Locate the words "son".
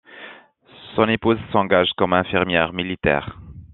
0.95-1.07